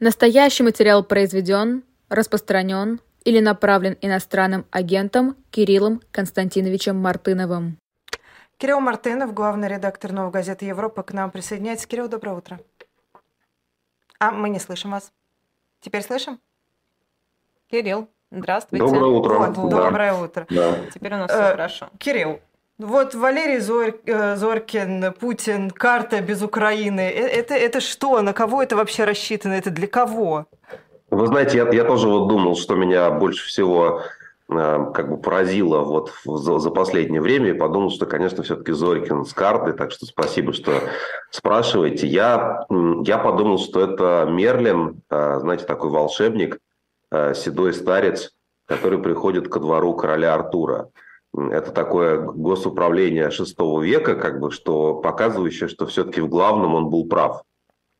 [0.00, 7.78] Настоящий материал произведен, распространен или направлен иностранным агентом Кириллом Константиновичем Мартыновым.
[8.58, 11.86] Кирилл Мартынов, главный редактор «Новой газеты Европа», к нам присоединяется.
[11.88, 12.60] Кирилл, доброе утро.
[14.20, 15.12] А, мы не слышим вас.
[15.80, 16.40] Теперь слышим?
[17.70, 18.84] Кирилл, здравствуйте.
[18.84, 19.34] Доброе утро.
[19.38, 19.84] Вот, Да.
[19.84, 20.46] Доброе утро.
[20.50, 20.76] Да.
[20.94, 21.90] Теперь у нас Э, все хорошо.
[21.98, 22.40] Кирилл,
[22.78, 27.00] вот Валерий Зор- э, Зоркин, Путин, карта без Украины.
[27.00, 28.22] Э, Это, это что?
[28.22, 29.54] На кого это вообще рассчитано?
[29.54, 30.46] Это для кого?
[31.10, 34.02] Вы знаете, я, я тоже вот думал, что меня больше всего
[34.48, 39.32] э, как бы поразило вот за, последнее время, и подумал, что, конечно, все-таки Зорькин с
[39.32, 40.72] карты, так что спасибо, что
[41.30, 42.06] спрашиваете.
[42.06, 42.66] Я,
[43.04, 46.58] я подумал, что это Мерлин, знаете, такой волшебник,
[47.10, 48.32] седой старец,
[48.66, 50.90] который приходит ко двору короля Артура.
[51.50, 57.06] Это такое госуправление шестого века, как бы, что показывающее, что все-таки в главном он был
[57.06, 57.42] прав.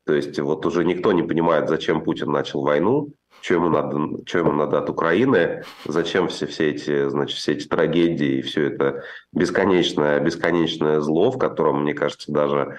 [0.07, 3.11] То есть вот уже никто не понимает, зачем Путин начал войну,
[3.43, 7.67] что ему надо, что ему надо от Украины, зачем все, все, эти, значит, все эти
[7.67, 12.79] трагедии и все это бесконечное, бесконечное зло, в котором, мне кажется, даже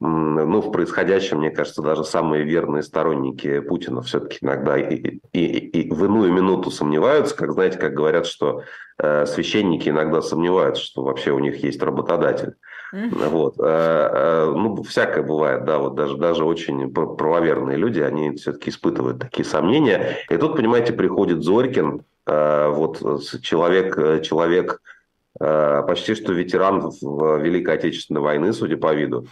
[0.00, 5.40] ну, в происходящем, мне кажется, даже самые верные сторонники Путина все-таки иногда и, и,
[5.80, 8.62] и в иную минуту сомневаются, как, знаете, как говорят, что
[8.98, 12.54] э, священники иногда сомневаются, что вообще у них есть работодатель.
[12.92, 13.56] Вот.
[13.58, 18.70] Э, э, Ну, всякое бывает, да, вот даже, даже очень пр- правоверные люди, они все-таки
[18.70, 20.18] испытывают такие сомнения.
[20.30, 24.95] И тут, понимаете, приходит Зорькин, э, вот с- человек, э, человек э,
[25.38, 29.26] почти что ветеран в- Великой Отечественной войны, судя по виду.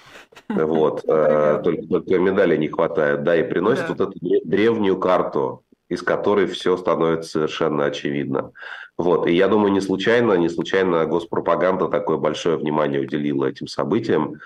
[0.49, 1.03] Вот.
[1.09, 3.95] Э, Только, только медали не хватает, да, и приносит Да.
[3.95, 8.53] вот эту дре- древнюю карту, из которой все становится совершенно очевидно.
[8.99, 9.27] Вот.
[9.27, 14.37] И я думаю, не случайно, не случайно госпропаганда такое большое внимание уделила этим событиям.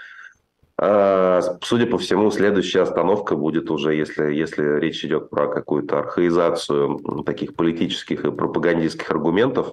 [0.80, 6.98] А, Судя по всему, следующая остановка будет уже, если, если речь идет про какую-то архаизацию
[7.26, 9.72] таких политических и пропагандистских аргументов,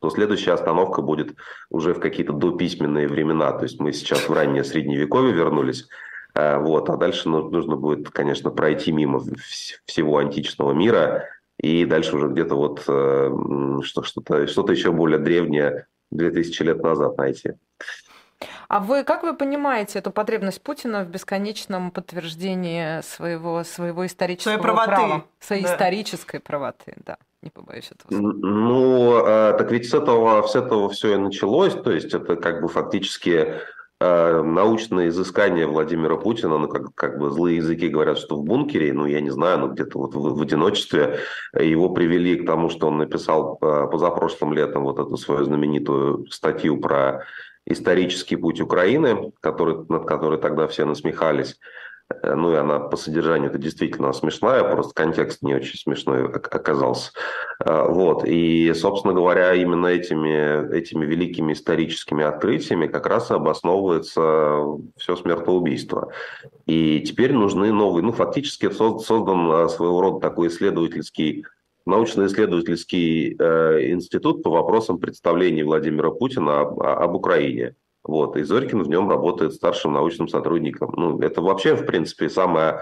[0.00, 1.34] то следующая остановка будет
[1.70, 3.52] уже в какие-то дописьменные времена.
[3.52, 5.88] То есть мы сейчас в раннее средневековье вернулись,
[6.34, 11.24] а, вот, а дальше ну- нужно будет, конечно, пройти мимо вс- всего античного мира
[11.60, 13.30] и дальше уже где-то вот э,
[13.82, 17.52] что-то что еще более древнее 2000 лет назад найти.
[18.68, 24.62] А вы как вы понимаете эту потребность Путина в бесконечном подтверждении своего своего исторического Своей
[24.62, 24.90] правоты.
[24.90, 25.74] права, своей Да.
[25.74, 31.14] исторической правоты, да, не побоюсь этого Ну, э, так ведь с этого, с этого все
[31.14, 31.74] и началось.
[31.74, 33.54] То есть это как бы фактически
[34.00, 36.58] э, научное изыскание Владимира Путина.
[36.58, 39.68] Ну, как, как бы злые языки говорят, что в бункере, ну, я не знаю, ну,
[39.68, 41.20] где-то вот в, в одиночестве
[41.54, 46.80] его привели к тому, что он написал э, позапрошлым летом вот эту свою знаменитую статью
[46.80, 47.24] про
[47.66, 51.58] исторический путь Украины, который, над которой тогда все насмехались.
[52.10, 56.54] Э, Ну и она по содержанию это действительно смешная, просто контекст не очень смешной ок-
[56.54, 57.12] оказался.
[57.64, 58.24] Э, Вот.
[58.26, 64.62] И, собственно говоря, именно этими, этими великими историческими открытиями как раз и обосновывается
[64.96, 66.12] все смертоубийство.
[66.66, 71.44] И теперь нужны новые, ну фактически соз- создан э, своего рода такой исследовательский
[71.86, 77.76] научно-исследовательский институт по вопросам представления Владимира Путина об, об Украине.
[78.08, 80.94] Вот, и Зорькин в нем работает старшим научным сотрудником.
[80.96, 82.80] Ну, это вообще, в принципе, самое,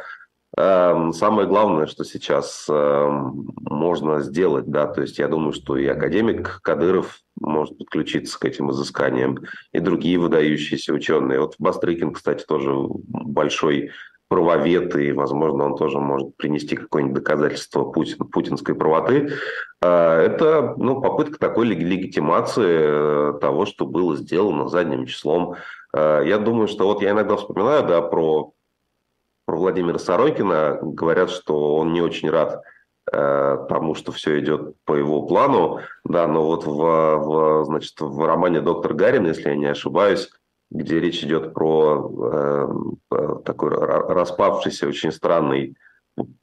[0.57, 5.87] эм, самое главное, что сейчас эм, можно сделать, да, то есть я думаю, что и
[5.87, 9.41] академик Кадыров может подключиться к этим изысканиям,
[9.73, 11.41] и другие выдающиеся ученые.
[11.41, 13.91] Вот Бастрыкин, кстати, тоже большой
[14.29, 19.33] правовед, и, возможно, он тоже может принести какое-нибудь доказательство Путин, путинской правоты.
[19.83, 25.55] А, Это ну, попытка такой лег- легитимации э, того, что было сделано задним числом.
[25.95, 28.53] А, Я думаю, что вот я иногда вспоминаю да, про,
[29.45, 30.79] про Владимира Сорокина.
[30.83, 32.63] Говорят, что он не очень рад
[33.13, 35.81] э, тому, что все идет по его плану.
[36.05, 40.31] Да, но вот в, в, значит, в романе «Доктор Гарин», если я не ошибаюсь,
[40.71, 42.69] где речь идет про э,
[43.13, 45.77] э, такой ра- распавшийся, очень странный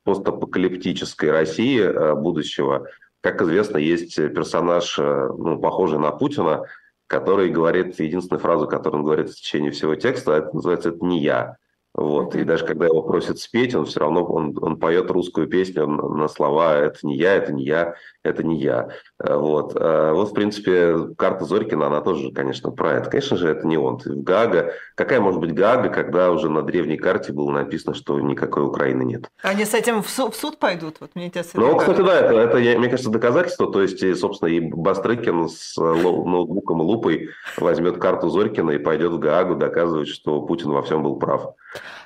[0.03, 2.87] постапокалиптической России э, будущего.
[3.21, 6.65] Как известно, есть персонаж, э, ну, похожий на Путина,
[7.07, 11.21] который говорит, единственную фразу, которую он говорит в течение всего текста, это называется «это не
[11.21, 11.57] я».
[11.95, 12.35] Вот.
[12.35, 16.27] И даже когда его просят спеть, он все равно он, он поет русскую песню на
[16.27, 17.93] слова «это не я, это не я,
[18.23, 18.89] это не я».
[19.23, 19.75] Э, Вот.
[19.75, 23.09] Э, вот, в принципе, карта Зорькина, она тоже, конечно, про это.
[23.11, 23.99] Конечно же, это не он.
[24.03, 24.73] Гаага...
[24.95, 29.29] Какая может быть Гаага, когда уже на древней карте было написано, что никакой Украины нет?
[29.43, 30.95] Они с этим в суд, в суд пойдут?
[30.99, 31.61] Вот мне интересно.
[31.61, 33.71] Ну, кстати, да, это, это, я- мне кажется, доказательство.
[33.71, 39.11] То есть, собственно, и Бастрыкин с э, ноутбуком и лупой возьмет карту Зорькина и пойдет
[39.11, 41.53] в Гаагу доказывать, что Путин во всем был прав.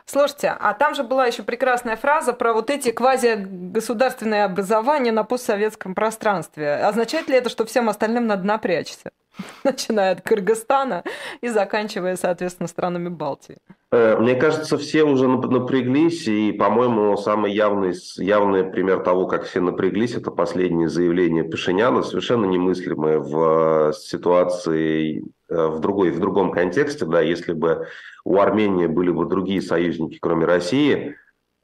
[0.05, 5.95] Слушайте, а там же была еще прекрасная фраза про вот эти квази-государственные образования на постсоветском
[5.95, 6.75] пространстве.
[6.75, 9.11] Означает ли это, что всем остальным надо напрячься?
[9.63, 11.03] Начиная от Кыргызстана
[11.41, 13.57] и заканчивая, соответственно, странами Балтии.
[13.91, 19.61] Э, мне кажется, все уже напряглись, и, по-моему, самый явный, явный пример того, как все
[19.61, 26.51] напряглись, это последнее заявление Пашиняна, совершенно немыслимое в э, ситуации, э, в, другой, в другом
[26.51, 27.87] контексте, да, если бы
[28.27, 31.15] у Армении были бы другие союзники, кроме России,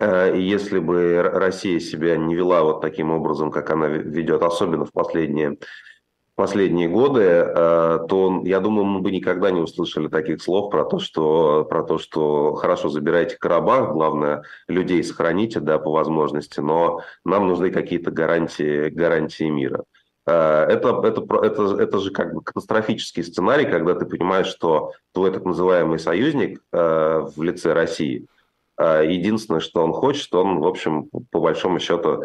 [0.01, 4.91] и если бы Россия себя не вела вот таким образом, как она ведет, особенно в
[4.91, 5.57] последние
[6.35, 10.97] последние годы, э, то я думаю, мы бы никогда не услышали таких слов про то,
[10.97, 17.47] что, про то, что хорошо забирайте Карабах, главное, людей сохраните, да, по возможности, но нам
[17.47, 19.83] нужны какие-то гарантии, гарантии мира.
[20.25, 25.31] Э, это, это, это, это же как бы катастрофический сценарий, когда ты понимаешь, что твой
[25.31, 28.27] так называемый союзник э, в лице России,
[28.79, 32.23] единственное, что он хочет, он, в общем, по большому счету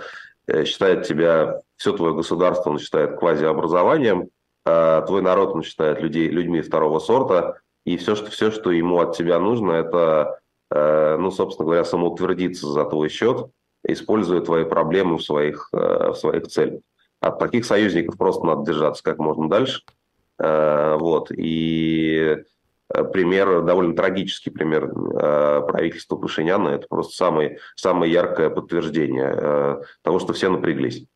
[0.64, 4.30] считает тебя все твое государство он считает квазиобразованием,
[4.64, 9.16] твой народ он считает людей, людьми второго сорта, и все, что, все, что ему от
[9.16, 10.40] тебя нужно, это,
[10.70, 13.46] э, ну, собственно говоря, самоутвердиться за твой счет,
[13.82, 16.82] используя твои проблемы в своих, э, в своих целях.
[17.20, 19.82] От таких союзников просто надо держаться как можно дальше.
[20.38, 21.30] Э, вот.
[21.32, 22.36] И
[23.12, 30.48] пример, довольно трагический пример правительства Пашиняна, это просто самое, самое яркое подтверждение того, что все
[30.48, 31.06] напряглись.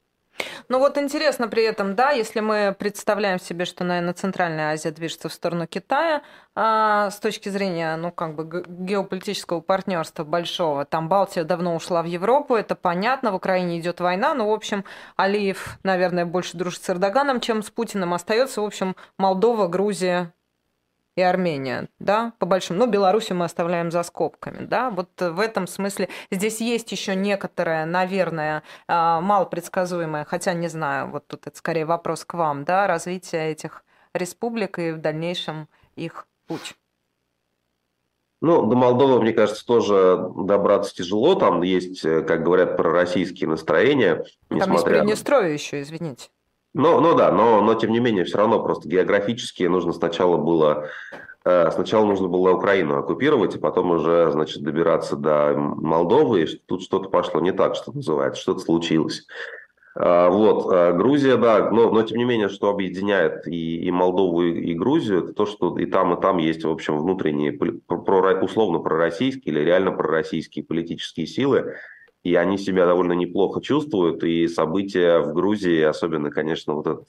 [0.72, 5.28] Ну вот интересно при этом, да, если мы представляем себе, что, наверное, Центральная Азия движется
[5.28, 6.22] в сторону Китая,
[6.54, 12.06] а, с точки зрения, ну, как бы геополитического партнерства большого, там Балтия давно ушла в
[12.06, 14.86] Европу, это понятно, в Украине идет война, но, в общем,
[15.16, 20.32] Алиев, наверное, больше дружит с Эрдоганом, чем с Путиным, остается, в общем, Молдова, Грузия,
[21.16, 22.80] и Армения, да, по большому.
[22.80, 24.90] Ну, Белоруссию мы оставляем за скобками, да.
[24.90, 31.26] Вот в этом смысле здесь есть еще некоторое, наверное, а, малопредсказуемое, хотя не знаю, вот
[31.26, 36.74] тут это скорее вопрос к вам, да, развитие этих республик и в дальнейшем их путь.
[38.40, 41.36] Ну, до Молдовы, мне кажется, тоже добраться тяжело.
[41.36, 44.24] Там есть, э, как говорят, пророссийские настроения.
[44.48, 46.28] Там есть Приднестровье еще, извините.
[46.74, 50.88] Ну, ну да, но, но тем не менее, все равно просто географически нужно сначала было
[51.44, 56.82] э, Сначала нужно было Украину оккупировать, и потом уже, значит, добираться до Молдовы, и тут
[56.82, 59.26] что-то пошло не так, что называется, что-то случилось.
[59.94, 64.42] А, вот, а Грузия, да, но, но тем не менее, что объединяет и, и Молдову,
[64.42, 67.52] и Грузию, это то, что и там, и там есть, в общем, внутренние,
[68.40, 71.74] условно пророссийские или реально пророссийские политические силы,
[72.22, 77.08] и они себя довольно неплохо чувствуют, и события в Грузии, особенно, конечно, вот этот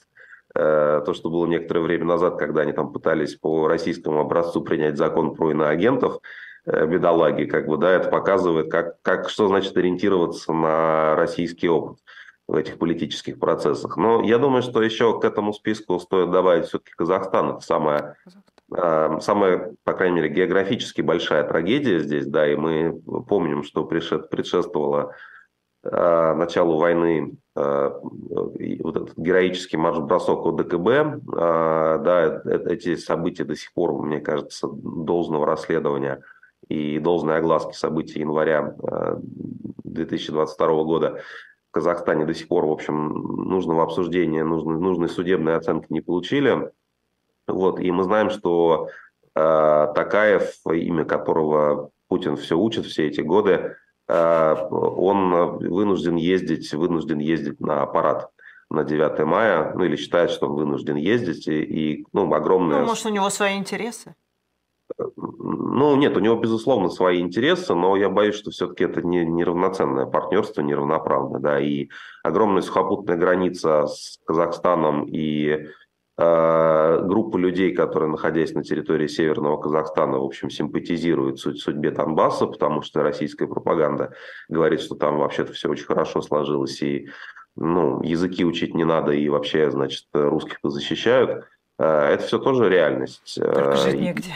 [0.54, 4.96] э, то, что было некоторое время назад, когда они там пытались по российскому образцу принять
[4.96, 6.20] закон про иноагентов,
[6.66, 11.98] э, бедолаги, как бы, да, это показывает, как, как, что значит ориентироваться на российский опыт
[12.46, 13.96] в этих политических процессах.
[13.96, 17.50] Но я думаю, что еще к этому списку стоит добавить все-таки Казахстан.
[17.52, 18.16] Это самая
[18.76, 25.14] самая, по крайней мере, географически большая трагедия здесь, да, и мы помним, что предшествовало
[25.84, 31.18] э, началу войны э, вот этот героический марш-бросок ОДКБ, э,
[32.04, 36.22] да, эти события до сих пор, мне кажется, должного расследования
[36.68, 38.74] и должной огласки событий января
[39.84, 41.20] 2022 года
[41.68, 43.08] в Казахстане до сих пор, в общем,
[43.48, 46.70] нужного обсуждения, нужной, нужной судебной оценки не получили.
[47.46, 48.88] Вот, и мы знаем, что
[49.34, 53.76] э, Такаев, имя которого Путин все учит все эти годы,
[54.08, 58.30] э, он вынужден ездить, вынужден ездить на аппарат
[58.70, 62.80] на 9 мая, ну или считает, что он вынужден ездить, и, и ну, огромное...
[62.80, 64.14] Ну, может, у него свои интересы?
[64.96, 70.06] Ну, нет, у него, безусловно, свои интересы, но я боюсь, что все-таки это не, неравноценное
[70.06, 71.88] партнерство, неравноправное, да, и
[72.22, 75.68] огромная сухопутная граница с Казахстаном и
[76.16, 83.02] группа людей, которые, находясь на территории Северного Казахстана, в общем, симпатизируют судьбе Донбасса, потому что
[83.02, 84.12] российская пропаганда
[84.48, 87.08] говорит, что там вообще-то все очень хорошо сложилось, и
[87.56, 91.46] ну, языки учить не надо, и вообще, значит, русских-то защищают.
[91.78, 93.38] Э, это все тоже реальность.
[93.40, 94.34] Только жить негде.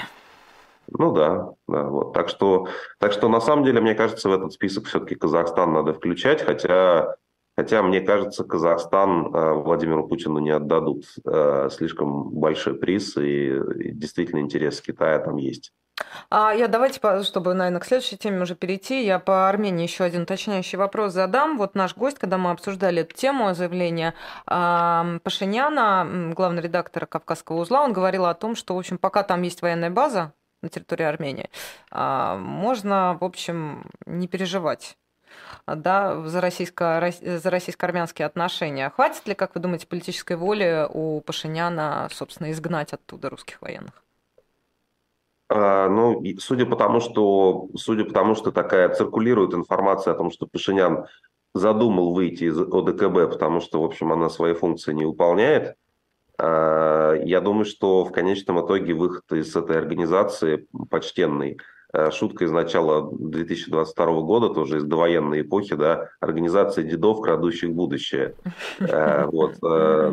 [0.91, 2.15] Ну да, да, вот.
[2.15, 2.69] Так что,
[2.99, 7.17] так что на самом деле, мне кажется, в этот список все-таки Казахстан надо включать, хотя
[7.59, 13.53] Хотя, мне кажется, Казахстан э, Владимиру Путину не отдадут э, слишком большой приз, и
[13.95, 15.73] действительно интерес Китая там есть.
[16.31, 20.23] А я давайте, чтобы, наверное, к следующей теме уже перейти, я по Армении еще один
[20.23, 21.59] уточняющий вопрос задам.
[21.59, 24.15] Вот наш гость, когда мы обсуждали эту тему заявления
[24.47, 29.63] Пашиняна, главный редактор Кавказского узла, он говорил о том, что, в общем, пока там есть
[29.63, 31.51] военная база, на территории Армении,
[31.91, 34.97] а, можно, в общем, не переживать
[35.67, 38.91] да, за, российско, за российско-армянские отношения.
[38.91, 44.03] Хватит ли, как вы думаете, политической воли у Пашиняна, собственно, изгнать оттуда русских военных?
[45.49, 50.31] А, ну, судя по тому, что, судя по тому, что такая циркулирует информация о том,
[50.31, 51.07] что Пашинян
[51.55, 55.77] задумал выйти из ОДКБ, потому что, в общем, она свои функции не выполняет,
[56.39, 61.78] а, я думаю, что в конечном итоге выход из этой организации почтенный– Э,
[62.11, 68.35] шутка из начала 2022 года, тоже из довоенной эпохи, да, организация дедов, крадущих будущее.
[68.81, 70.13] Э, вот, э,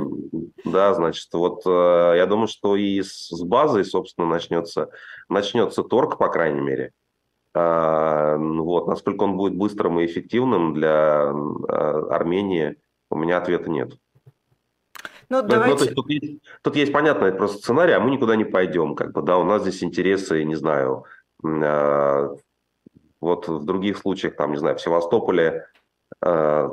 [0.64, 4.90] да, значит, вот я думаю, что и с базой, собственно, начнется,
[5.30, 6.92] начнется торг, по крайней мере.
[7.54, 12.76] Вот, насколько он будет быстрым и эффективным для Армении,
[13.10, 13.94] у меня ответа нет.
[15.30, 15.72] Ну, давайте...
[15.72, 18.46] ну, то есть, тут, есть, тут есть понятно, это просто сценарий, а мы никуда не
[18.46, 21.06] пойдем, как бы, да, у нас здесь интересы, не знаю,
[23.22, 25.66] вот в других случаях, там, не знаю, в Севастополе
[26.22, 26.70] а,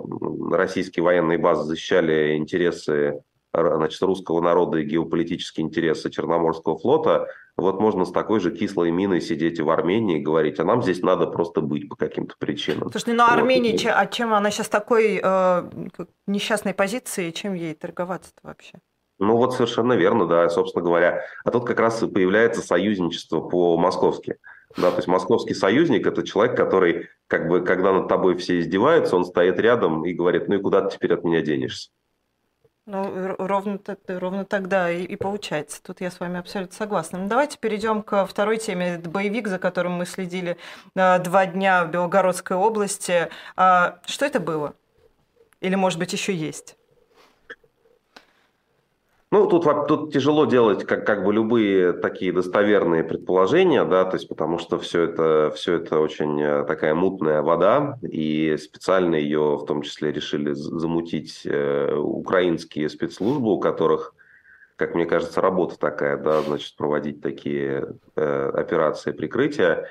[0.51, 3.23] российские военные базы защищали интересы
[3.55, 9.21] значит, русского народа и геополитические интересы Черноморского флота, вот можно с такой же кислой миной
[9.21, 12.91] сидеть в Армении и говорить, а нам здесь надо просто быть по каким-то причинам.
[12.91, 13.93] Слушай, ну а Армения, вот.
[13.95, 15.71] а чем она сейчас такой э,
[16.27, 18.79] несчастной позиции, чем ей торговаться-то вообще?
[19.19, 21.23] Ну вот совершенно верно, да, собственно говоря.
[21.45, 24.39] А тут как раз и появляется союзничество по-московски.
[24.77, 29.17] Да, то есть московский союзник– это человек, который, как бы, когда над тобой все издеваются,
[29.17, 31.91] он стоит рядом и говорит, ну и куда ты теперь от меня денешься?
[32.85, 35.81] Ну, ровно, ровно тогда и, и получается.
[35.83, 37.21] Тут я с вами абсолютно согласна.
[37.21, 38.97] Ну, давайте перейдем к второй теме.
[38.97, 40.57] Это боевик, за которым мы следили
[40.97, 43.29] а, два дня в Белгородской области.
[43.55, 44.75] А, что это было?
[45.61, 46.77] Или, может быть, еще есть?
[49.33, 54.29] Ну, тут, тут тяжело делать как, как бы любые такие достоверные предположения, да, то есть
[54.29, 59.65] потому что все это, все это очень э, такая мутная вода, и специально ее в
[59.65, 64.15] том числе решили замутить э, украинские спецслужбы, у которых,
[64.77, 69.89] как мне кажется, работа такая, да, значит, проводить такие э, операции прикрытия.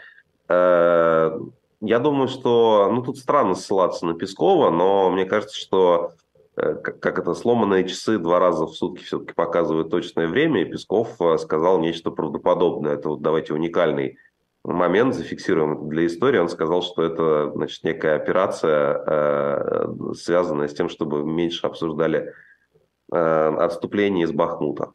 [0.48, 6.12] Я думаю, что, ну, тут странно ссылаться на Пескова, но мне кажется, что
[6.56, 11.38] как это, сломанные часы два раза в сутки все-таки показывают точное время, и Песков э,
[11.38, 12.94] сказал нечто правдоподобное.
[12.94, 14.18] Это вот давайте уникальный
[14.64, 16.40] момент, зафиксируем для истории.
[16.40, 22.34] Он сказал, что это значит, некая операция, э, связанная с тем, чтобы меньше обсуждали
[23.14, 24.94] отступление из Бахмута.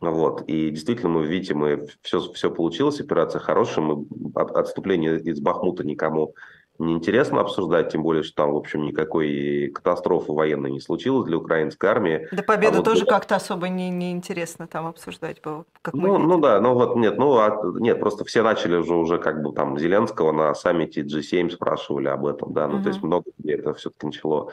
[0.00, 0.42] Вот.
[0.46, 6.34] И действительно, мы видите, мы все, все получилось, операция хорошая, мы отступление из Бахмута никому
[6.78, 11.86] неинтересно обсуждать, тем более, что там, в общем, никакой катастрофы военной не случилось для украинской
[11.86, 12.28] армии.
[12.32, 12.84] Да победу а вот...
[12.84, 15.64] тоже как-то особо не, не интересно там обсуждать было.
[15.82, 19.18] Как ну, ну да, ну вот нет, ну а, нет, просто все начали уже уже
[19.18, 22.82] как бы там Зеленского на саммите G7 спрашивали об этом, да, ну угу.
[22.82, 24.50] то есть много где это все-таки начало,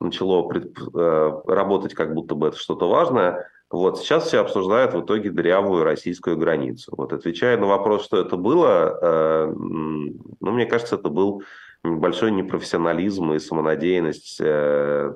[0.00, 3.46] начало пред, э, работать как будто бы это что-то важное.
[3.70, 6.94] Вот сейчас все обсуждают в итоге дырявую российскую границу.
[6.96, 11.42] Вот отвечая на вопрос, что это было, э, ну, мне кажется, это был
[11.82, 15.12] большой непрофессионализм и самонадеянность э,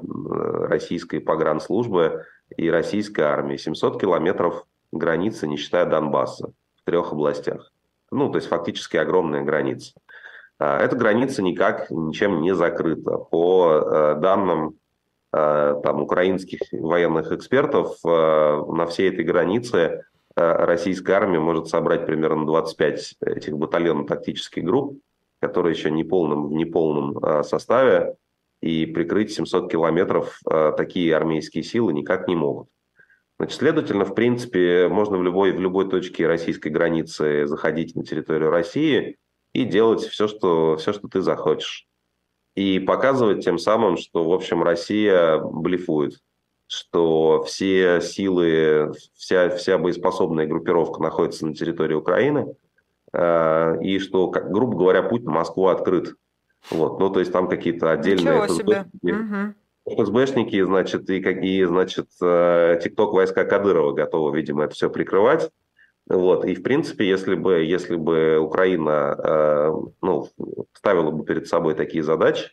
[0.68, 2.24] российской погранслужбы
[2.56, 3.56] и российской армии.
[3.56, 7.72] 700 километров границы, не считая Донбасса, в трех областях.
[8.10, 9.94] Ну, то есть фактически огромная граница.
[10.58, 13.16] А эта граница никак ничем не закрыта.
[13.16, 14.76] По э, данным
[15.32, 20.04] там, украинских военных экспертов э, на всей этой границе
[20.36, 24.98] э, российская армия может собрать примерно 25 этих батальонов тактических групп,
[25.40, 28.16] которые еще не полном, в неполном составе,
[28.60, 30.38] и прикрыть 700 километров
[30.76, 32.68] такие армейские силы никак не могут.
[33.38, 38.50] Значит, следовательно, в принципе, можно в любой, в любой точке российской границы заходить на территорию
[38.50, 39.16] России
[39.52, 41.88] и делать все, что, все, что ты захочешь
[42.54, 46.18] и показывать тем самым, что, в общем, Россия блефует,
[46.66, 52.54] что все силы, вся, вся боеспособная группировка находится на территории Украины,
[53.12, 56.14] э, и что, грубо говоря, путь на Москву открыт.
[56.70, 58.46] Вот, ну, то есть там какие-то отдельные...
[58.46, 58.86] ФСБ,
[59.84, 65.50] ФСБшники, значит, и, и значит, э, ТикТок войска Кадырова готовы, видимо, это все прикрывать.
[66.12, 66.44] Вот.
[66.44, 70.28] И, в принципе, если бы, если бы Украина э, ну,
[70.74, 72.50] ставила бы перед собой такие задачи,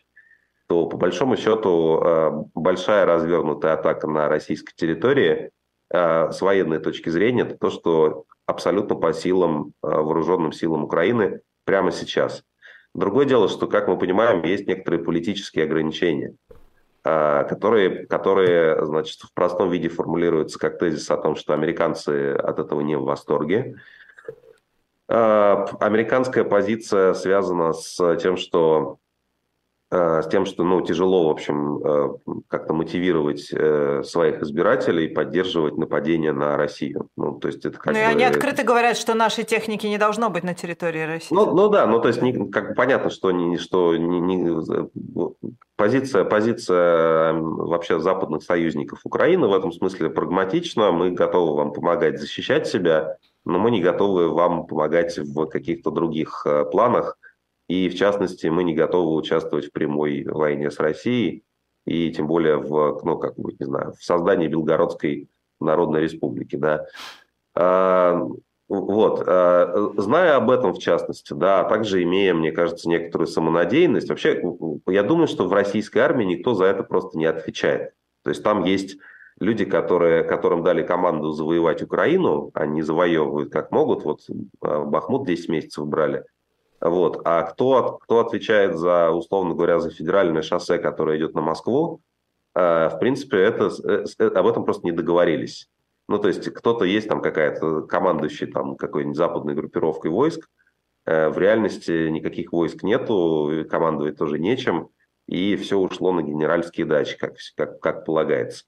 [0.66, 5.50] то, по большому счету, э, большая развернутая атака на российской территории
[5.92, 11.42] э, с военной точки зрения, это то, что абсолютно по силам, э, вооруженным силам Украины
[11.66, 12.42] прямо сейчас.
[12.94, 16.34] Другое дело, что, как мы понимаем, есть некоторые политические ограничения–
[17.02, 22.80] которые, которые значит, в простом виде формулируются как тезис о том, что американцы от этого
[22.80, 23.76] не в восторге.
[25.08, 29.09] Американская позиция связана с тем, что Э,
[29.92, 32.08] с тем, что ну, тяжело, в общем, э,
[32.46, 37.08] как-то мотивировать э, своих избирателей поддерживать нападение на Россию.
[37.16, 37.98] Ну, то есть это как ну, бы...
[37.98, 41.34] и они открыто говорят, что нашей техники не должно быть на территории России.
[41.34, 44.88] Ну, ну да, ну то есть не, как понятно, что, не, что не, не,
[45.74, 50.92] позиция, позиция вообще западных союзников Украины в этом смысле прагматична.
[50.92, 56.46] Мы готовы вам помогать защищать себя, но мы не готовы вам помогать в каких-то других
[56.70, 57.16] планах
[57.70, 61.44] и, в частности, мы не готовы участвовать в прямой войне с Россией,
[61.86, 65.28] и тем более в, ну, как бы, не знаю, в создании Белгородской
[65.60, 66.86] Народной Республики, да.
[67.54, 68.26] А,
[68.68, 74.08] вот, а, зная об этом в частности, да, а также имея, мне кажется, некоторую самонадеянность,
[74.08, 74.42] вообще,
[74.88, 77.92] я думаю, что в российской армии никто за это просто не отвечает.
[78.24, 78.98] То есть там есть
[79.38, 84.22] люди, которые, которым дали команду завоевать Украину, они завоевывают как могут, вот
[84.60, 86.24] а, Бахмут 10 месяцев брали–
[86.80, 87.20] вот.
[87.24, 92.00] А кто, кто отвечает за, условно говоря, за федеральное шоссе, которое идет на Москву,
[92.54, 95.68] э, в принципе, это, э, э, об этом просто не договорились.
[96.08, 100.48] Ну, то есть кто-то есть там какая-то командующий там какой-нибудь западной группировкой войск,
[101.06, 104.90] в реальности никаких войск нету, командовать тоже нечем,
[105.26, 108.64] и все ушло на генеральские дачи, как, как, как полагается.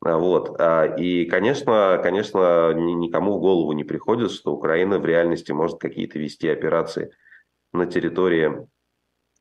[0.00, 0.56] Вот.
[0.58, 6.18] А, и, конечно, конечно, никому в голову не приходит, что Украина в реальности может какие-то
[6.18, 7.12] вести операции
[7.72, 8.66] на территории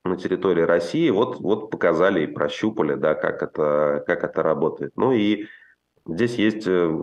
[0.06, 4.94] на территории России, вот, вот показали и прощупали, да, как это, как это работает.
[4.96, 5.48] Ну и
[6.06, 6.98] здесь есть э,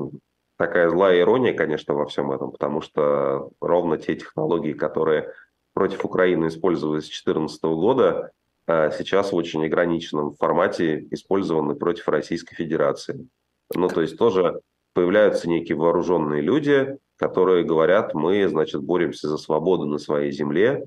[0.56, 5.33] такая злая ирония, конечно, во всем этом, потому что ровно те технологии, которые
[5.75, 8.30] против Украины использовались с 2014 года,
[8.66, 13.28] э, сейчас в очень ограниченном формате использованы против Российской Федерации.
[13.75, 14.61] Ну, то есть тоже
[14.95, 20.87] появляются некие вооруженные люди, которые говорят, мы, значит, боремся за свободу на своей земле,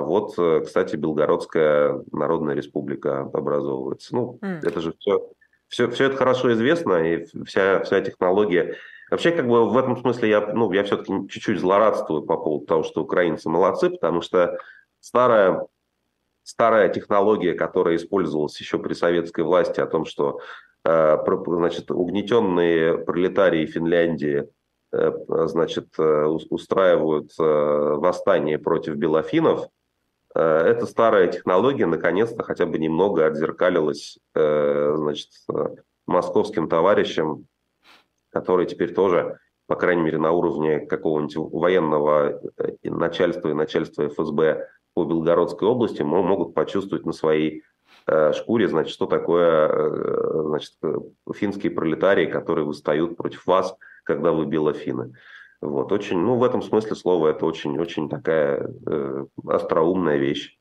[0.00, 4.14] вот, э, кстати, Белгородская Народная Республика образовывается.
[4.14, 4.60] Ну, mm.
[4.66, 5.30] это же все,
[5.68, 8.76] все, все это хорошо известно, и вся, вся технология.
[9.10, 12.82] Вообще, как бы в этом смысле я, ну, я все-таки чуть-чуть злорадствую по поводу того,
[12.82, 14.58] что украинцы молодцы, потому что
[15.00, 15.66] старая,
[16.42, 20.40] старая технология, которая использовалась еще при советской власти, о том, что
[20.84, 24.48] э, значит, угнетенные пролетарии Финляндии
[25.46, 29.68] значит, э, устраивают э, восстание против белофинов,
[30.34, 35.28] эта старая технология наконец-то хотя бы немного отзеркалилась значит,
[36.08, 37.46] московским товарищам,
[38.32, 42.40] которые теперь тоже, по крайней мере, на уровне какого-нибудь военного
[42.82, 47.62] начальства и начальства ФСБ по Белгородской области могут почувствовать на своей
[48.32, 50.72] шкуре, значит, что такое значит,
[51.32, 55.14] финские пролетарии, которые восстают против вас– когда вы белофины.
[55.60, 60.58] Вот, очень, ну, в этом смысле слова это очень-очень такая э, остроумная вещь.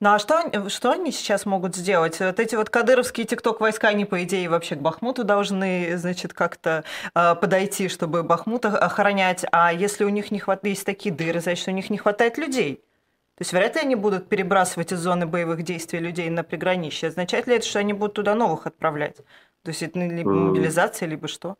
[0.00, 2.20] Ну а что, что они сейчас могут сделать?
[2.20, 7.34] Вот эти вот кадыровские тикток-войска, они, по идее, вообще к Бахмуту должны, значит, как-то э,
[7.34, 9.44] подойти, чтобы Бахмут охранять.
[9.52, 12.76] А если у них не хватает, есть такие дыры, значит, у них не хватает людей.
[13.40, 17.10] То есть вряд ли они будут перебрасывать из зоны боевых действий людей на приграничье.
[17.10, 19.16] Означает ли это, что они будут туда новых отправлять?
[19.62, 21.56] То есть это либо мобилизация, либо что?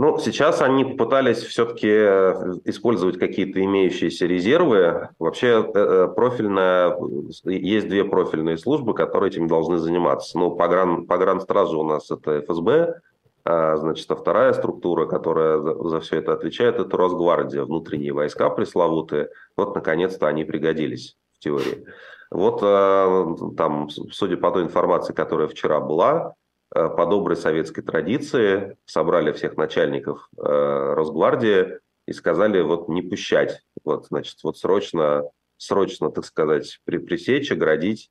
[0.00, 5.08] Ну, сейчас они попытались все-таки э, использовать какие-то имеющиеся резервы.
[5.18, 6.96] Вообще э, э, профильная,
[7.44, 10.38] есть две профильные службы, которые этим должны заниматься.
[10.38, 13.00] Ну, погран, погранстражи у нас это ФСБ,
[13.44, 18.50] а, значит, а вторая структура, которая за, за все это отвечает, это Росгвардия, внутренние войска
[18.50, 19.30] пресловутые.
[19.56, 21.86] Вот, наконец-то, они пригодились в теории.
[22.30, 26.34] Вот там, судя по той информации, которая вчера была,
[26.70, 34.06] по доброй советской традиции собрали всех начальников э, Росгвардии и сказали вот не пущать, вот,
[34.06, 35.24] значит, вот срочно,
[35.56, 38.10] срочно, так сказать, при, пресечь, оградить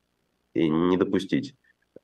[0.55, 1.55] и не допустить.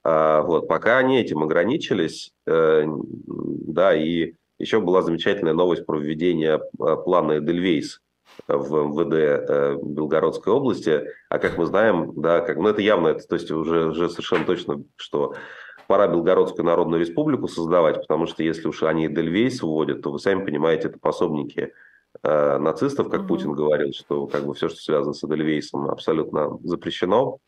[0.03, 2.85] А, вот, пока они этим ограничились, э,
[3.25, 7.99] да, и еще была замечательная новость про введение плана Эдельвейс
[8.47, 13.35] в МВД Белгородской области, а как мы знаем, да, как, ну это явно, это, то
[13.35, 15.35] есть уже, уже совершенно точно, что
[15.87, 20.43] пора Белгородскую Народную Республику создавать, потому что если уж они Дельвейс вводят, то вы сами
[20.43, 21.73] понимаете, это пособники
[22.21, 23.29] э, нацистов, как угу.
[23.29, 27.39] Путин говорил, что как бы все, что связано с Эдельвейсом, абсолютно запрещено.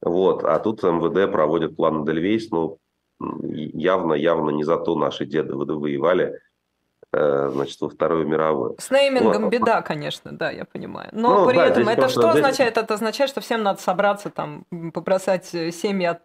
[0.00, 2.78] Вот, а тут МВД проводит план Эдельвейс, ну,
[3.20, 6.40] явно, явно не за то наши деды воевали,
[7.12, 8.76] значит, во Вторую мировую.
[8.78, 9.52] С неймингом вот.
[9.52, 11.10] беда, конечно, да, я понимаю.
[11.12, 12.76] Но ну, при да, этом это просто, что означает?
[12.76, 16.22] Это означает, что всем надо собраться, там, попросать семьи от...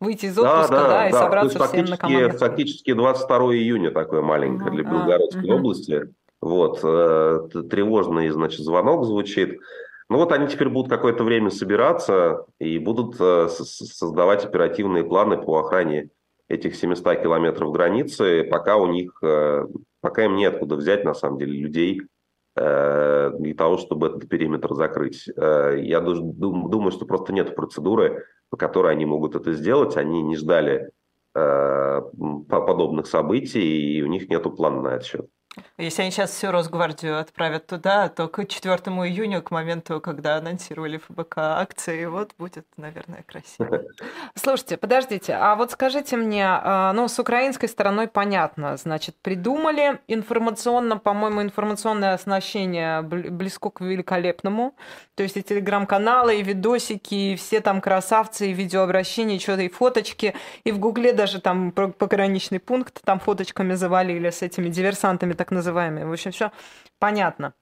[0.00, 1.18] выйти из отпуска, да, да, да и да.
[1.18, 2.38] собраться всем на команду.
[2.38, 6.14] Фактически 22 июня такое маленькое для Белгородской а, области.
[6.40, 9.60] Вот, тревожный, значит, звонок звучит.
[10.08, 16.10] Ну вот они теперь будут какое-то время собираться и будут создавать оперативные планы по охране
[16.50, 19.22] этих 700 километров границы, пока у них,
[20.00, 22.02] пока им неоткуда взять, на самом деле, людей
[22.56, 25.28] Э, для того, чтобы этот периметр закрыть.
[25.36, 29.96] Э, я думаю, что просто нет процедуры, по которой они могут это сделать.
[29.96, 30.90] Они не ждали
[31.34, 32.00] э,
[32.48, 35.26] подобных событий, и у них нет плана на этот счет.
[35.78, 40.98] Если они сейчас всю Росгвардию отправят туда, то к 4 июня, к моменту, когда анонсировали
[40.98, 43.82] ФБК акции, вот будет, наверное, красиво.
[44.34, 50.98] Слушайте, подождите, а вот скажите мне, а, ну, с украинской стороной понятно, значит, придумали информационно,
[50.98, 54.76] по-моему, информационное оснащение близко к великолепному,
[55.16, 60.34] то есть и телеграм-каналы, и видосики, и все там красавцы, и видеообращения, что-то, и фоточки,
[60.62, 66.04] и в Гугле даже там пограничный пункт, там фоточками завалили с этими диверсантами так называемые.
[66.04, 66.52] В общем, все
[66.98, 67.54] понятно.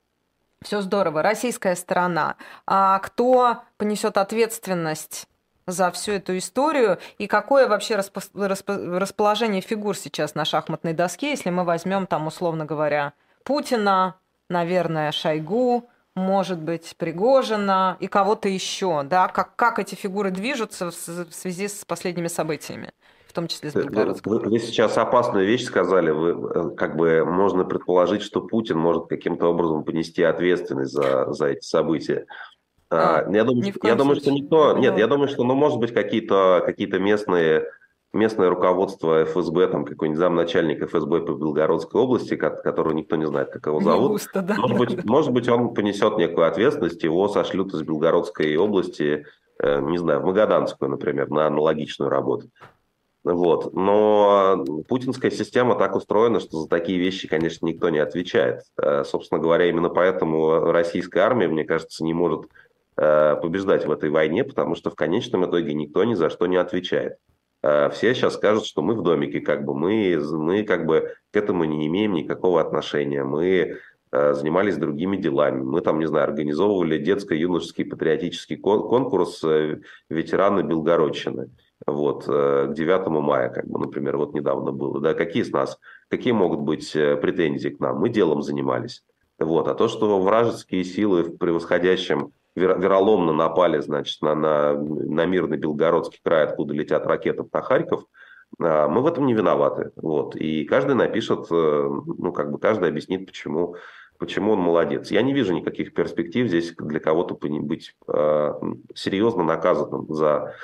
[0.63, 1.23] Все здорово.
[1.23, 2.35] Российская сторона.
[2.67, 5.29] А кто понесет ответственность
[5.69, 11.63] за всю эту историю и какое вообще расположение фигур сейчас на шахматной доске, если мы
[11.63, 13.13] возьмем там, условно говоря,
[13.45, 14.17] Путина,
[14.49, 21.33] наверное, Шойгу, может быть, Пригожина и кого-то еще, да, как, как эти фигуры движутся в
[21.33, 22.91] связи с последними событиями?
[23.39, 24.33] Том числе с Белгородском.
[24.33, 26.11] Вы, вы сейчас опасную вещь сказали.
[26.11, 31.47] Вы, э, как бы можно предположить, что Путин может каким-то образом понести ответственность за, за
[31.47, 32.27] эти события.
[32.91, 34.77] А, а я думаю, я думаю, что никто...
[34.77, 37.67] Нет, я думаю, что, ну, может быть, какие-то какие местные
[38.13, 43.67] местное руководство ФСБ, там какой-нибудь замначальник ФСБ по Белгородской области, которого никто не знает, как
[43.67, 44.13] его зовут.
[44.13, 44.57] густо, да.
[44.57, 49.27] может, быть, может быть, он понесет некую ответственность, его сошлют из Белгородской области,
[49.63, 52.49] э, не знаю, в Магаданскую, например, на аналогичную работу.
[53.25, 53.75] Вот.
[53.75, 58.63] Но путинская система так устроена, что за такие вещи, конечно, никто не отвечает.
[58.81, 62.49] Э, собственно говоря, именно поэтому российская армия, мне кажется, не может
[62.97, 66.57] э, побеждать в этой войне, потому что в конечном итоге никто ни за что не
[66.57, 67.17] отвечает.
[67.63, 71.37] Э, все сейчас скажут, что мы в домике, как бы мы, мы как бы к
[71.37, 73.25] этому не имеем никакого отношения.
[73.25, 73.79] Мы
[74.11, 75.61] занимались другими делами.
[75.61, 79.45] Мы там, не знаю, организовывали детско-юношеский патриотический конкурс
[80.09, 81.51] ветераны Белгородчины
[81.91, 85.79] вот, э, к 9 мая, как бы, например, вот недавно было, да, какие с нас,
[86.09, 87.99] какие могут быть э, претензии к нам?
[87.99, 89.03] Мы делом занимались.
[89.39, 95.59] Вот, а то, что вражеские силы в превосходящем вероломно напали, значит, на, на, на мирный
[95.59, 98.05] Белгородский край, откуда летят ракеты на Харьков,
[98.61, 99.93] а, мы в этом не виноваты.
[99.97, 100.37] Вот.
[100.37, 103.77] И каждый напишет, э, ну, как бы каждый объяснит, почему,
[104.19, 105.11] почему он молодец.
[105.11, 108.53] Я не вижу никаких перспектив здесь для кого-то быть э,
[108.95, 110.55] серьезно наказанным за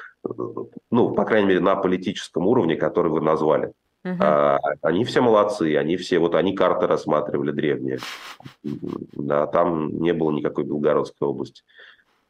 [0.91, 3.73] ну, по крайней мере, на политическом уровне, который вы назвали.
[4.05, 4.17] Угу.
[4.21, 7.99] А, они все молодцы, они все, вот они карты рассматривали древние.
[8.63, 11.63] Да, там не было никакой Белгородской области.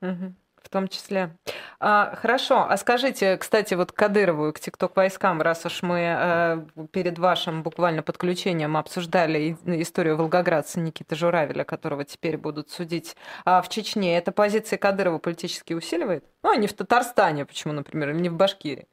[0.00, 1.36] Угу в том числе.
[1.78, 7.62] А, хорошо, а скажите, кстати, вот Кадырову к ТикТок-войскам, раз уж мы э, перед вашим
[7.62, 14.32] буквально подключением обсуждали историю волгоградца Никиты Журавеля, которого теперь будут судить а в Чечне, эта
[14.32, 16.24] позиция Кадырова политически усиливает?
[16.42, 18.88] Ну, а не в Татарстане, почему, например, или не в Башкирии?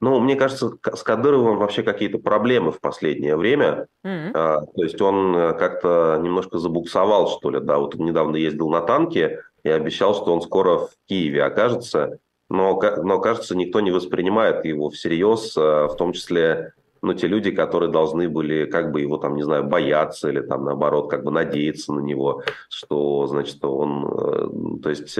[0.00, 3.88] Ну, мне кажется, с Кадыровым вообще какие-то проблемы в последнее время.
[4.04, 4.30] Mm-hmm.
[4.34, 7.78] А, то есть он э, как-то немножко забуксовал, что ли, да.
[7.78, 12.18] Вот он недавно ездил на танке и обещал, что он скоро в Киеве окажется.
[12.48, 17.50] Но, но кажется, никто не воспринимает его всерьез, э, в том числе ну, те люди,
[17.50, 21.30] которые должны были как бы его там, не знаю, бояться или там наоборот как бы
[21.30, 25.18] надеяться на него, что, значит, он, э, то есть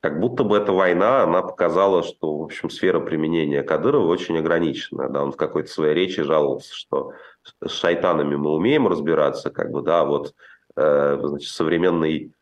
[0.00, 5.08] как будто бы эта война, она показала, что, в общем, сфера применения Кадырова очень ограничена.
[5.08, 7.12] Да, он в какой-то своей речи жаловался, что
[7.64, 10.34] с шайтанами мы умеем разбираться, как бы, да, вот,
[10.76, 12.32] э, значит, современный,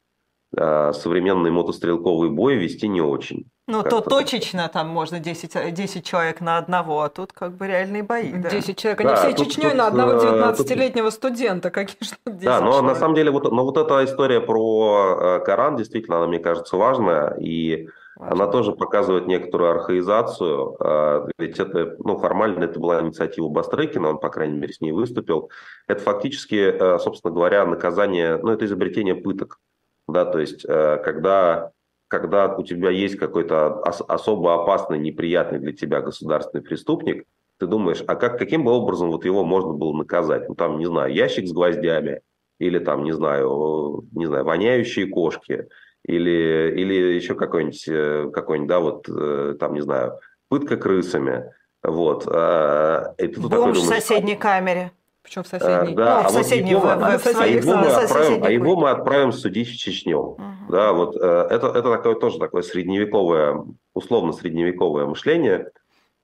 [0.53, 3.51] современный мотострелковый бой вести не очень.
[3.69, 8.05] Ну, то точечно там можно 10, 10 человек на одного, а тут как бы реальные
[8.05, 8.33] бои.
[8.33, 8.49] Да.
[8.49, 11.15] 10 человек, они да, всей тут, Чечней тут, на одного 19-летнего э, тут...
[11.15, 12.91] студента, какие же 10 Да, но человек.
[12.91, 16.77] на самом деле вот, но вот эта история про э, Коран, действительно, она, мне кажется,
[16.77, 18.45] важная, и Важно.
[18.45, 24.19] она тоже показывает некоторую архаизацию, э, ведь это, ну, формально это была инициатива Бастрыкина, он,
[24.19, 25.51] по крайней мере, с ней выступил.
[25.89, 29.59] Это фактически, собственно говоря, наказание, ну, это изобретение пыток,
[30.09, 31.71] да, то есть когда
[32.09, 37.25] когда у тебя есть какой-то ос- особо опасный, неприятный для тебя государственный преступник,
[37.59, 40.49] ты думаешь, а как, каким бы образом вот его можно было наказать?
[40.49, 42.21] Ну, там, не знаю, ящик с гвоздями,
[42.59, 45.67] или там, не знаю, не знаю, воняющие кошки,
[46.05, 51.53] или, или еще какой-нибудь, э, какой-нибудь, да, вот, э, там, не знаю, пытка крысами.
[51.83, 52.27] Вот.
[52.29, 54.93] А, и ты Бомж такой думаешь, в соседней камере.
[55.27, 55.93] Причем в соседней.
[55.93, 57.87] А, да, ну, в а вот соседней, его, в- в- а в своих его мы
[57.89, 60.37] отправим, а его мы отправим судить в Чечню.
[60.39, 60.67] Мгм.
[60.69, 65.71] Да, вот э, это, это такое тоже такое средневековое, условно средневековое мышление.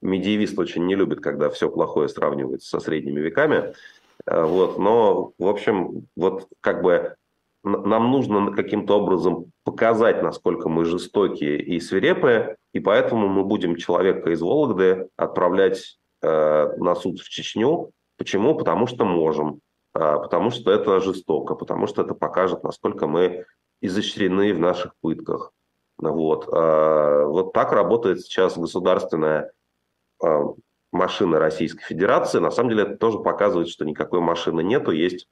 [0.02, 3.74] Медиевист очень не любит, когда все плохое сравнивается со средними веками.
[4.24, 7.16] Э, Вот, но, в общем, вот как бы
[7.64, 14.30] нам нужно каким-то образом показать, насколько мы жестокие и свирепые, и поэтому мы будем человека
[14.30, 17.90] из Вологды отправлять э, на суд в Чечню.
[18.16, 18.54] Почему?
[18.54, 19.60] Потому что можем,
[19.94, 23.44] А, потому что это жестоко, потому что это покажет, насколько мы
[23.80, 25.52] изощрены в наших пытках.
[25.98, 29.52] Вот, А, вот так работает сейчас государственная
[30.22, 30.54] а,
[30.92, 32.38] машина Российской Федерации.
[32.38, 35.28] На самом деле это тоже показывает, что никакой машины нету, есть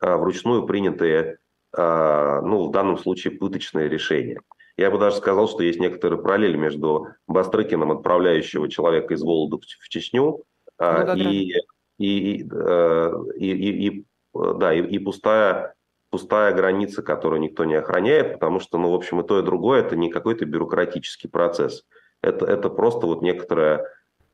[0.00, 1.38] вручную принятые,
[1.76, 4.40] ну, в данном случае, пыточные решения.
[4.80, 9.88] Я бы даже сказал, что есть некоторые параллели между Бастрыкиным, отправляющего человека из Вологды в
[9.90, 10.44] Чечню,
[10.78, 11.18] а, Волгоград.
[11.18, 11.52] и,
[12.00, 15.74] и, и, э, и, и- и, э, да, и, и пустая,
[16.10, 19.80] пустая граница, которую никто не охраняет, потому что, ну, в общем, и то, и другое–
[19.84, 21.84] это не какой-то бюрократический процесс.
[22.22, 23.86] Это, это просто вот некоторое,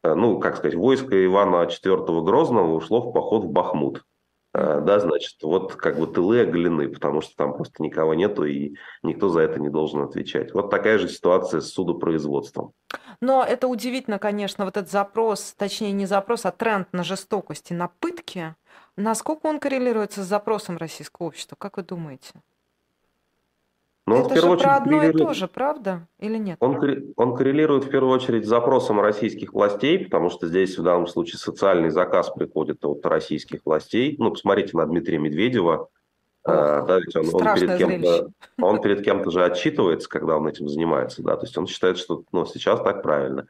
[0.05, 4.05] э, ну, как сказать, войско Ивана IV Грозного ушло в поход в Бахмут.
[4.57, 8.75] Э, Да, значит, вот как бы тылы оголены, потому что там просто никого нету, и
[9.03, 10.55] никто за это не должен отвечать.
[10.55, 12.73] Вот такая же ситуация с судопроизводством.
[13.21, 17.75] Но это удивительно, конечно, вот этот запрос, точнее не запрос, а тренд на жестокость и
[17.75, 18.55] на пытки.
[18.97, 21.57] Насколько он коррелируется с запросом российского общества?
[21.59, 22.31] Как вы думаете?
[24.07, 26.09] Но в это же первую про очередь одно и коррелирует- то же, правда?
[26.21, 26.57] Или нет?
[26.61, 26.79] Он,
[27.17, 31.39] он коррелирует в первую очередь с запросом российских властей, потому что здесь в данном случае
[31.39, 34.15] социальный заказ приходит от российских властей.
[34.19, 35.89] Ну, посмотрите на Дмитрия Медведева.
[36.45, 38.29] А, да, ведь он, он перед кем-то,
[38.63, 42.23] он перед кем-то же отчитывается, когда он этим занимается, да, то есть он считает, что
[42.31, 43.49] ну, сейчас так правильно.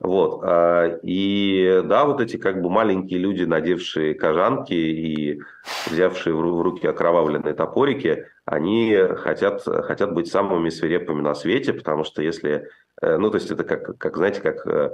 [0.00, 0.40] Вот.
[0.44, 5.42] а, И да, вот эти как бы маленькие люди, надевшие кожанки и
[5.90, 12.04] взявшие в в руки окровавленные топорики, они хотят, хотят быть самыми свирепыми на свете, потому
[12.04, 12.68] что если,
[13.02, 14.92] э, ну, то есть это как, как знаете, как э,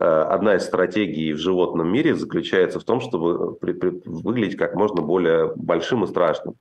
[0.00, 4.74] э, одна из стратегий в животном мире заключается в том, чтобы при- при- выглядеть как
[4.74, 6.56] можно более большим и страшным.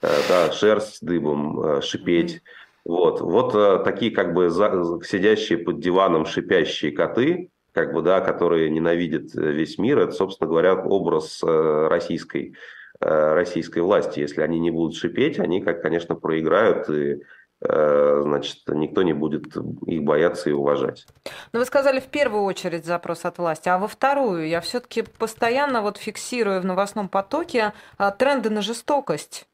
[0.00, 2.42] Да, шерсть дыбом, э, шипеть.
[2.84, 8.70] Вот, вот такие как бы за- сидящие под диваном шипящие коты, как бы, да, которые
[8.70, 12.54] ненавидят весь мир, это, собственно говоря, образ российской,
[13.00, 14.20] российской власти.
[14.20, 17.22] Если они не будут шипеть, они, как, конечно, проиграют, и,
[17.60, 19.56] э, значит, никто не будет
[19.86, 21.06] их бояться и уважать.
[21.52, 25.82] Но вы сказали в первую очередь запрос от власти, а во вторую я все-таки постоянно
[25.82, 29.46] вот фиксирую в новостном потоке а, тренды на жестокость.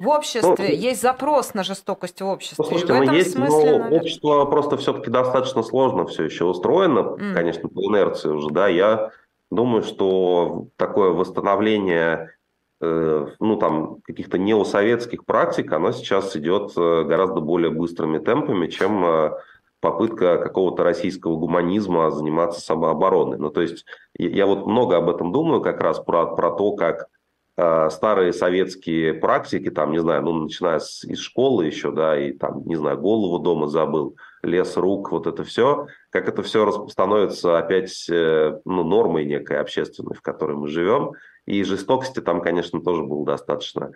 [0.00, 2.56] В обществе Ну, есть запрос на жестокость в обществе.
[2.58, 6.06] Ну, И слушайте, в ну, этом есть, смысле, но наверное, общество просто все-таки достаточно сложно
[6.06, 7.34] все еще устроено, М.
[7.34, 9.12] конечно, по инерции уже, да, я
[9.52, 12.28] думаю, что такое восстановление э,
[13.40, 19.30] ну, там, каких-то неосоветских практик, оно сейчас идет э, гораздо более быстрыми темпами, чем э,
[19.84, 23.36] попытка какого-то российского гуманизма заниматься самообороной.
[23.36, 23.84] Ну, то есть
[24.16, 27.08] я, вот много об этом думаю как раз про, про то, как
[27.58, 32.32] э, старые советские практики, там, не знаю, ну, начиная с, из школы еще, да, и
[32.32, 37.58] там, не знаю, голову дома забыл, лес рук, вот это все, как это все становится
[37.58, 41.12] опять, э, ну, нормой некой общественной, в которой мы живем,
[41.46, 43.92] и жестокости там, конечно, тоже было достаточно,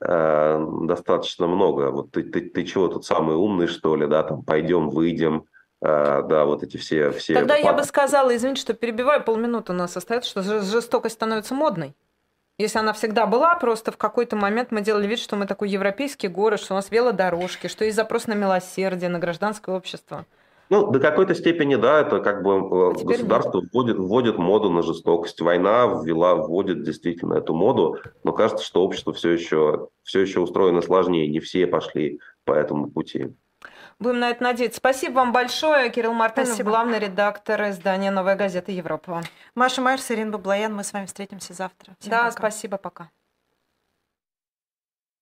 [0.00, 1.90] э, достаточно много.
[1.90, 5.44] Вот ты, ты, ты чего тут самый умный, что ли, да, там, пойдем, выйдем,
[5.80, 7.10] э, да, вот эти все...
[7.12, 11.14] все Тогда я бы сказала, извините, что перебиваю, полминуты у нас остается, что жест- жестокость
[11.14, 11.94] становится модной.
[12.58, 16.26] Если она всегда была, просто в какой-то момент мы делали вид, что мы такой европейский
[16.26, 20.26] город, что у нас велодорожки, что есть запрос на милосердие, на гражданское общество.
[20.70, 24.82] Ну, до какой-то степени, да, это как бы э, А государство вводит, вводит моду на
[24.82, 25.40] жестокость.
[25.40, 30.82] Война ввела, вводит действительно эту моду, но кажется, что общество все еще, все еще устроено
[30.82, 33.28] сложнее, не все пошли по этому пути.
[33.98, 34.78] Будем на это надеяться.
[34.78, 35.90] Спасибо вам большое.
[35.90, 36.70] Кирилл Мартынов, Спасибо.
[36.70, 39.22] главный редактор издания «Новая газета Европа».
[39.56, 40.72] Маша Майерс, Ирина Баблоян.
[40.72, 41.96] Мы с вами встретимся завтра.
[41.98, 42.30] Всем да, пока.
[42.30, 43.10] спасибо, пока.